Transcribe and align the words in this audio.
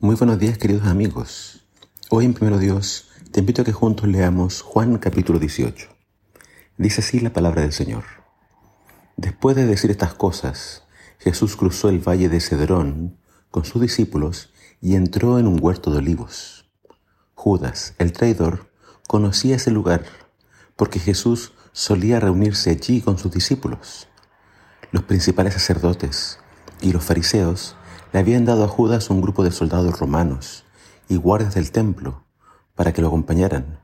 Muy 0.00 0.14
buenos 0.14 0.38
días 0.38 0.58
queridos 0.58 0.86
amigos. 0.86 1.66
Hoy 2.08 2.24
en 2.24 2.32
Primero 2.32 2.58
Dios 2.58 3.08
te 3.32 3.40
invito 3.40 3.62
a 3.62 3.64
que 3.64 3.72
juntos 3.72 4.06
leamos 4.06 4.62
Juan 4.62 4.96
capítulo 4.98 5.40
18. 5.40 5.88
Dice 6.76 7.00
así 7.00 7.18
la 7.18 7.32
palabra 7.32 7.62
del 7.62 7.72
Señor. 7.72 8.04
Después 9.16 9.56
de 9.56 9.66
decir 9.66 9.90
estas 9.90 10.14
cosas, 10.14 10.84
Jesús 11.18 11.56
cruzó 11.56 11.88
el 11.88 11.98
valle 11.98 12.28
de 12.28 12.40
Cedrón 12.40 13.18
con 13.50 13.64
sus 13.64 13.82
discípulos 13.82 14.52
y 14.80 14.94
entró 14.94 15.40
en 15.40 15.48
un 15.48 15.58
huerto 15.60 15.90
de 15.90 15.98
olivos. 15.98 16.70
Judas, 17.34 17.94
el 17.98 18.12
traidor, 18.12 18.70
conocía 19.08 19.56
ese 19.56 19.72
lugar 19.72 20.04
porque 20.76 21.00
Jesús 21.00 21.54
solía 21.72 22.20
reunirse 22.20 22.70
allí 22.70 23.00
con 23.00 23.18
sus 23.18 23.32
discípulos. 23.32 24.06
Los 24.92 25.02
principales 25.02 25.54
sacerdotes 25.54 26.38
y 26.80 26.92
los 26.92 27.02
fariseos 27.02 27.74
le 28.12 28.18
habían 28.18 28.44
dado 28.44 28.64
a 28.64 28.68
Judas 28.68 29.10
un 29.10 29.20
grupo 29.20 29.44
de 29.44 29.50
soldados 29.50 29.98
romanos 29.98 30.64
y 31.08 31.16
guardias 31.16 31.54
del 31.54 31.72
templo 31.72 32.24
para 32.74 32.92
que 32.92 33.02
lo 33.02 33.08
acompañaran. 33.08 33.78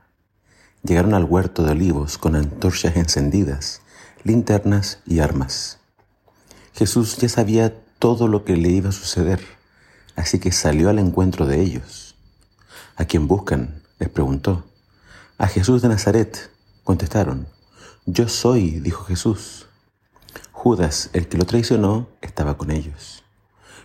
Llegaron 0.83 1.15
al 1.15 1.25
huerto 1.25 1.62
de 1.62 1.73
olivos 1.73 2.19
con 2.19 2.37
antorchas 2.37 2.97
encendidas, 2.97 3.81
linternas 4.23 5.01
y 5.07 5.21
armas. 5.21 5.79
Jesús 6.75 7.17
ya 7.17 7.29
sabía 7.29 7.75
todo 7.98 8.29
lo 8.29 8.45
que 8.45 8.57
le 8.57 8.69
iba 8.69 8.91
a 8.91 8.93
suceder, 8.93 9.41
así 10.17 10.39
que 10.39 10.53
salió 10.53 10.91
al 10.91 10.98
encuentro 10.98 11.47
de 11.47 11.61
ellos. 11.61 12.15
¿A 12.97 13.05
quién 13.06 13.27
buscan? 13.27 13.83
les 13.98 14.09
preguntó. 14.09 14.65
A 15.39 15.48
Jesús 15.48 15.83
de 15.83 15.89
Nazaret, 15.89 16.51
contestaron. 16.84 17.48
Yo 18.06 18.29
soy, 18.29 18.81
dijo 18.81 19.05
Jesús. 19.05 19.67
Judas, 20.53 21.11
el 21.12 21.29
que 21.29 21.39
lo 21.39 21.45
traicionó, 21.45 22.09
estaba 22.20 22.56
con 22.56 22.70
ellos. 22.70 23.23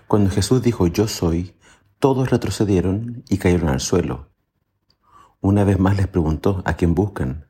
Cuando 0.10 0.32
Jesús 0.32 0.64
dijo 0.64 0.88
yo 0.88 1.08
soy, 1.08 1.54
todos 2.00 2.32
retrocedieron 2.32 3.24
y 3.30 3.38
cayeron 3.38 3.70
al 3.70 3.80
suelo. 3.80 4.32
Una 5.40 5.64
vez 5.64 5.78
más 5.78 5.98
les 5.98 6.08
preguntó 6.08 6.64
a 6.66 6.74
quién 6.74 6.96
buscan, 6.96 7.46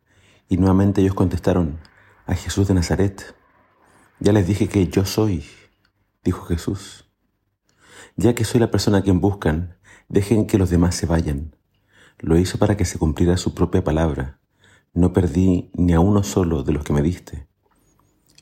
y 0.49 0.57
nuevamente 0.57 0.99
ellos 0.99 1.13
contestaron, 1.13 1.79
a 2.25 2.35
Jesús 2.35 2.67
de 2.67 2.73
Nazaret. 2.73 3.33
Ya 4.19 4.33
les 4.33 4.45
dije 4.45 4.67
que 4.67 4.89
yo 4.89 5.05
soy, 5.05 5.45
dijo 6.21 6.47
Jesús. 6.47 7.09
Ya 8.17 8.35
que 8.35 8.43
soy 8.43 8.59
la 8.59 8.71
persona 8.71 8.97
a 8.97 9.03
quien 9.03 9.21
buscan, 9.21 9.77
dejen 10.09 10.45
que 10.45 10.57
los 10.57 10.69
demás 10.69 10.95
se 10.95 11.05
vayan. 11.05 11.55
Lo 12.17 12.37
hizo 12.37 12.57
para 12.57 12.75
que 12.75 12.83
se 12.83 12.99
cumpliera 12.99 13.37
su 13.37 13.55
propia 13.55 13.85
palabra. 13.85 14.41
No 14.93 15.13
perdí 15.13 15.71
ni 15.75 15.93
a 15.93 16.01
uno 16.01 16.23
solo 16.23 16.63
de 16.63 16.73
los 16.73 16.83
que 16.83 16.91
me 16.91 17.03
diste. 17.03 17.47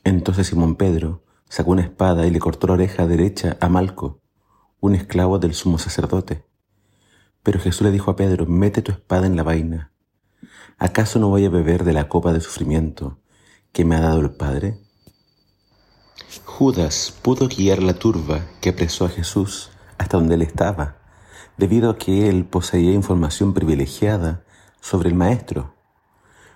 Entonces 0.02 0.48
Simón 0.48 0.74
Pedro, 0.74 1.22
sacó 1.48 1.72
una 1.72 1.82
espada 1.82 2.26
y 2.26 2.30
le 2.30 2.38
cortó 2.38 2.66
la 2.66 2.74
oreja 2.74 3.06
derecha 3.06 3.56
a 3.60 3.68
Malco, 3.68 4.20
un 4.80 4.94
esclavo 4.94 5.38
del 5.38 5.54
sumo 5.54 5.78
sacerdote. 5.78 6.44
Pero 7.42 7.60
Jesús 7.60 7.82
le 7.82 7.90
dijo 7.90 8.10
a 8.10 8.16
Pedro, 8.16 8.46
mete 8.46 8.82
tu 8.82 8.92
espada 8.92 9.26
en 9.26 9.36
la 9.36 9.42
vaina. 9.42 9.92
¿Acaso 10.78 11.18
no 11.18 11.28
voy 11.28 11.44
a 11.44 11.50
beber 11.50 11.84
de 11.84 11.92
la 11.92 12.08
copa 12.08 12.32
de 12.32 12.40
sufrimiento 12.40 13.18
que 13.72 13.84
me 13.84 13.96
ha 13.96 14.00
dado 14.00 14.20
el 14.20 14.30
Padre? 14.30 14.78
Judas 16.44 17.14
pudo 17.22 17.48
guiar 17.48 17.82
la 17.82 17.94
turba 17.94 18.44
que 18.60 18.70
apresó 18.70 19.06
a 19.06 19.08
Jesús 19.08 19.70
hasta 19.96 20.16
donde 20.16 20.34
él 20.34 20.42
estaba, 20.42 20.96
debido 21.56 21.90
a 21.90 21.98
que 21.98 22.28
él 22.28 22.44
poseía 22.44 22.92
información 22.92 23.54
privilegiada 23.54 24.44
sobre 24.80 25.08
el 25.08 25.14
Maestro. 25.14 25.74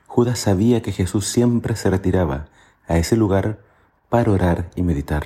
Judas 0.07 0.39
sabía 0.39 0.83
que 0.83 0.93
Jesús 0.93 1.27
siempre 1.27 1.75
se 1.75 1.91
retiraba 1.91 2.49
a 2.87 2.99
ese 2.99 3.17
lugar 3.17 3.61
para 4.13 4.31
orar 4.31 4.71
y 4.77 4.83
meditar. 4.83 5.25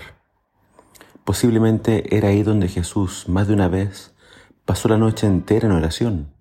Posiblemente 1.25 2.17
era 2.17 2.29
ahí 2.29 2.45
donde 2.45 2.69
Jesús 2.69 3.29
más 3.29 3.48
de 3.48 3.55
una 3.55 3.67
vez 3.67 4.15
pasó 4.65 4.87
la 4.87 4.97
noche 4.97 5.27
entera 5.27 5.67
en 5.67 5.73
oración. 5.73 6.33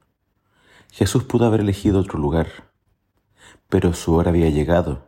Jesús 0.91 1.23
pudo 1.23 1.47
haber 1.47 1.61
elegido 1.61 1.99
otro 1.99 2.19
lugar, 2.19 2.69
pero 3.67 3.93
su 3.95 4.13
hora 4.13 4.29
había 4.29 4.51
llegado 4.51 5.07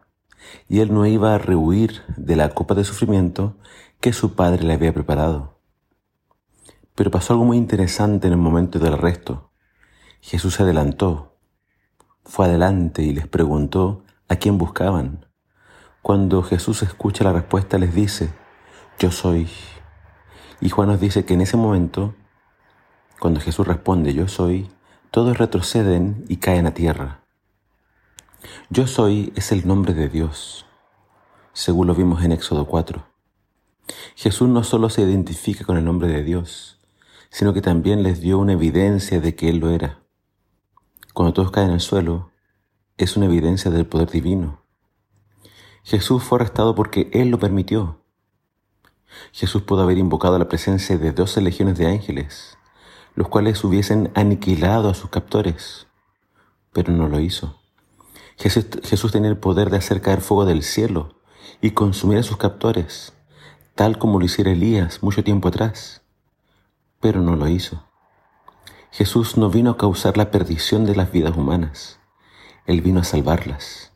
y 0.68 0.80
él 0.80 0.92
no 0.92 1.06
iba 1.06 1.36
a 1.36 1.38
rehuir 1.38 2.02
de 2.18 2.36
la 2.36 2.56
copa 2.56 2.74
de 2.74 2.84
sufrimiento 2.84 3.56
que 4.02 4.14
su 4.14 4.34
padre 4.34 4.64
le 4.64 4.74
había 4.74 4.92
preparado. 4.92 5.60
Pero 6.96 7.12
pasó 7.12 7.34
algo 7.34 7.46
muy 7.46 7.58
interesante 7.58 8.26
en 8.26 8.34
el 8.34 8.40
momento 8.40 8.80
del 8.80 8.94
arresto. 8.94 9.52
Jesús 10.22 10.56
se 10.56 10.64
adelantó, 10.64 11.38
fue 12.24 12.48
adelante 12.48 13.04
y 13.04 13.14
les 13.14 13.28
preguntó 13.28 14.06
a 14.28 14.38
quién 14.38 14.58
buscaban. 14.58 15.27
Cuando 16.08 16.42
Jesús 16.42 16.84
escucha 16.84 17.26
la 17.26 17.34
respuesta 17.34 17.78
les 17.78 17.94
dice, 17.94 18.30
yo 18.98 19.12
soy. 19.12 19.50
Y 20.62 20.70
Juan 20.70 20.88
nos 20.88 21.02
dice 21.02 21.26
que 21.26 21.34
en 21.34 21.42
ese 21.42 21.58
momento, 21.58 22.16
cuando 23.20 23.42
Jesús 23.42 23.68
responde, 23.68 24.14
yo 24.14 24.30
soy, 24.30 24.70
todos 25.12 25.38
retroceden 25.38 26.24
y 26.30 26.38
caen 26.38 26.66
a 26.66 26.74
tierra. 26.74 27.26
Yo 28.70 28.88
soy 28.88 29.34
es 29.36 29.52
el 29.52 29.68
nombre 29.68 29.94
de 29.94 30.08
Dios, 30.08 30.66
según 31.52 31.88
lo 31.88 31.94
vimos 31.94 32.24
en 32.24 32.32
Éxodo 32.32 32.68
4. 32.68 33.04
Jesús 34.16 34.48
no 34.48 34.64
solo 34.64 34.90
se 34.90 35.02
identifica 35.02 35.66
con 35.66 35.76
el 35.76 35.84
nombre 35.84 36.08
de 36.08 36.24
Dios, 36.24 36.80
sino 37.32 37.54
que 37.54 37.62
también 37.62 38.02
les 38.02 38.22
dio 38.22 38.40
una 38.40 38.54
evidencia 38.54 39.20
de 39.20 39.36
que 39.36 39.50
Él 39.50 39.58
lo 39.58 39.72
era. 39.72 40.00
Cuando 41.14 41.34
todos 41.34 41.52
caen 41.52 41.72
al 41.72 41.82
suelo, 41.82 42.32
es 42.98 43.18
una 43.18 43.26
evidencia 43.26 43.72
del 43.72 43.88
poder 43.88 44.10
divino. 44.10 44.66
Jesús 45.88 46.22
fue 46.22 46.40
arrestado 46.40 46.76
porque 46.76 47.10
Él 47.14 47.30
lo 47.30 47.40
permitió. 47.40 48.02
Jesús 49.32 49.62
pudo 49.62 49.84
haber 49.84 49.98
invocado 49.98 50.38
la 50.38 50.50
presencia 50.50 50.98
de 50.98 51.14
doce 51.14 51.40
legiones 51.40 51.78
de 51.78 51.88
ángeles, 51.88 52.58
los 53.16 53.30
cuales 53.30 53.64
hubiesen 53.64 54.12
aniquilado 54.14 54.90
a 54.90 54.94
sus 54.94 55.10
captores, 55.10 55.88
pero 56.74 56.92
no 56.92 57.08
lo 57.08 57.22
hizo. 57.22 57.56
Jesús, 58.36 59.14
tenía 59.14 59.30
el 59.30 59.38
poder 59.38 59.70
de 59.70 59.78
hacer 59.78 60.02
caer 60.02 60.20
fuego 60.20 60.44
del 60.44 60.62
cielo 60.62 61.16
y 61.62 61.72
consumir 61.72 62.18
a 62.18 62.24
sus 62.24 62.36
captores, 62.36 63.14
tal 63.74 63.98
como 63.98 64.20
lo 64.20 64.26
hiciera 64.26 64.52
Elías 64.52 65.02
mucho 65.02 65.24
tiempo 65.24 65.48
atrás, 65.48 66.02
pero 67.00 67.22
no 67.22 67.38
lo 67.38 67.48
hizo. 67.48 67.82
Jesús 68.92 69.38
no 69.38 69.50
vino 69.50 69.72
a 69.72 69.78
causar 69.78 70.18
la 70.18 70.32
perdición 70.32 70.86
de 70.86 70.98
las 70.98 71.14
vidas 71.14 71.38
humanas, 71.38 72.02
Él 72.66 72.82
vino 72.82 73.00
a 73.00 73.06
salvarlas 73.06 73.94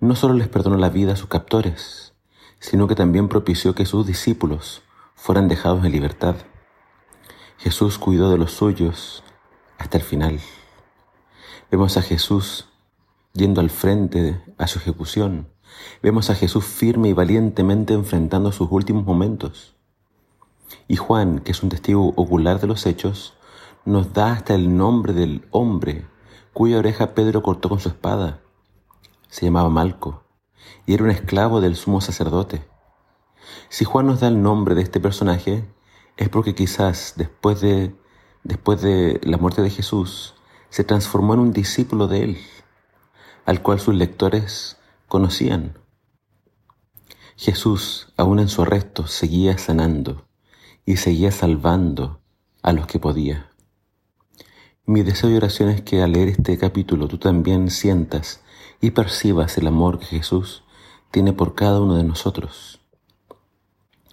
no 0.00 0.16
solo 0.16 0.34
les 0.34 0.48
perdonó 0.48 0.76
la 0.76 0.90
vida 0.90 1.12
a 1.12 1.16
sus 1.16 1.28
captores, 1.28 2.14
sino 2.60 2.86
que 2.88 2.94
también 2.94 3.28
propició 3.28 3.74
que 3.74 3.86
sus 3.86 4.06
discípulos 4.06 4.82
fueran 5.14 5.48
dejados 5.48 5.84
en 5.84 5.92
libertad. 5.92 6.36
Jesús 7.58 7.98
cuidó 7.98 8.30
de 8.30 8.38
los 8.38 8.52
suyos 8.52 9.22
hasta 9.78 9.98
el 9.98 10.02
final. 10.02 10.40
Vemos 11.70 11.96
a 11.96 12.02
Jesús 12.02 12.68
yendo 13.32 13.60
al 13.60 13.70
frente 13.70 14.40
a 14.58 14.66
su 14.66 14.78
ejecución. 14.78 15.48
Vemos 16.02 16.30
a 16.30 16.34
Jesús 16.34 16.64
firme 16.64 17.08
y 17.08 17.12
valientemente 17.12 17.94
enfrentando 17.94 18.52
sus 18.52 18.68
últimos 18.70 19.04
momentos. 19.04 19.74
Y 20.88 20.96
Juan, 20.96 21.40
que 21.40 21.52
es 21.52 21.62
un 21.62 21.68
testigo 21.68 22.12
ocular 22.16 22.60
de 22.60 22.66
los 22.66 22.86
hechos, 22.86 23.34
nos 23.84 24.12
da 24.12 24.32
hasta 24.32 24.54
el 24.54 24.76
nombre 24.76 25.12
del 25.12 25.46
hombre 25.50 26.06
cuya 26.52 26.78
oreja 26.78 27.14
Pedro 27.14 27.42
cortó 27.42 27.68
con 27.68 27.80
su 27.80 27.88
espada 27.88 28.43
se 29.34 29.46
llamaba 29.46 29.68
Malco 29.68 30.22
y 30.86 30.94
era 30.94 31.02
un 31.02 31.10
esclavo 31.10 31.60
del 31.60 31.74
sumo 31.74 32.00
sacerdote. 32.00 32.64
Si 33.68 33.84
Juan 33.84 34.06
nos 34.06 34.20
da 34.20 34.28
el 34.28 34.40
nombre 34.40 34.76
de 34.76 34.82
este 34.82 35.00
personaje, 35.00 35.68
es 36.16 36.28
porque 36.28 36.54
quizás 36.54 37.14
después 37.16 37.60
de, 37.60 37.96
después 38.44 38.80
de 38.80 39.20
la 39.24 39.36
muerte 39.36 39.60
de 39.60 39.70
Jesús, 39.70 40.36
se 40.70 40.84
transformó 40.84 41.34
en 41.34 41.40
un 41.40 41.52
discípulo 41.52 42.06
de 42.06 42.22
él, 42.22 42.38
al 43.44 43.60
cual 43.60 43.80
sus 43.80 43.96
lectores 43.96 44.76
conocían. 45.08 45.80
Jesús, 47.34 48.12
aún 48.16 48.38
en 48.38 48.48
su 48.48 48.62
arresto, 48.62 49.08
seguía 49.08 49.58
sanando 49.58 50.28
y 50.86 50.98
seguía 50.98 51.32
salvando 51.32 52.20
a 52.62 52.72
los 52.72 52.86
que 52.86 53.00
podía. 53.00 53.50
Mi 54.86 55.02
deseo 55.02 55.28
y 55.28 55.36
oración 55.36 55.70
es 55.70 55.82
que 55.82 56.02
al 56.02 56.12
leer 56.12 56.28
este 56.28 56.56
capítulo 56.56 57.08
tú 57.08 57.18
también 57.18 57.68
sientas 57.72 58.43
y 58.84 58.90
percibas 58.90 59.56
el 59.56 59.66
amor 59.66 59.98
que 59.98 60.04
Jesús 60.04 60.62
tiene 61.10 61.32
por 61.32 61.54
cada 61.54 61.80
uno 61.80 61.96
de 61.96 62.04
nosotros. 62.04 62.82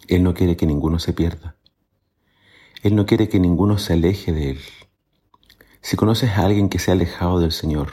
Él 0.07 0.23
no 0.23 0.33
quiere 0.33 0.55
que 0.55 0.65
ninguno 0.65 0.97
se 0.97 1.11
pierda. 1.11 1.57
Él 2.81 2.95
no 2.95 3.05
quiere 3.05 3.27
que 3.27 3.41
ninguno 3.41 3.77
se 3.77 3.91
aleje 3.91 4.31
de 4.31 4.51
Él. 4.51 4.59
Si 5.81 5.97
conoces 5.97 6.37
a 6.37 6.45
alguien 6.45 6.69
que 6.69 6.79
se 6.79 6.89
ha 6.89 6.93
alejado 6.93 7.41
del 7.41 7.51
Señor, 7.51 7.91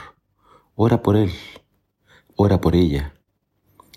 ora 0.77 1.03
por 1.03 1.17
Él, 1.17 1.33
ora 2.37 2.61
por 2.61 2.77
ella. 2.77 3.13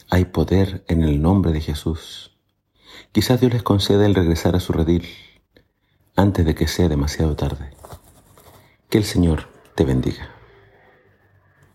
Hay 0.10 0.26
poder 0.26 0.84
en 0.88 1.04
el 1.04 1.22
nombre 1.22 1.52
de 1.52 1.62
Jesús. 1.62 2.36
Quizás 3.12 3.40
Dios 3.40 3.54
les 3.54 3.62
conceda 3.62 4.08
el 4.08 4.16
regresar 4.16 4.56
a 4.56 4.60
su 4.60 4.74
redil 4.74 5.08
antes 6.16 6.44
de 6.48 6.56
que 6.56 6.68
sea 6.68 6.90
demasiado 6.90 7.36
tarde. 7.36 7.76
Que 8.90 8.98
el 8.98 9.04
Señor 9.04 9.50
te 9.76 9.86
bendiga. 9.86 10.41